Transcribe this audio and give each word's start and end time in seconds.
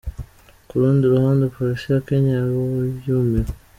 Ku 0.67 0.73
rundi 0.81 1.03
ruhande 1.13 1.43
polisi 1.55 1.85
ya 1.93 1.99
Kenya 2.07 2.35
yo 2.53 2.61
yumiwe. 3.05 3.39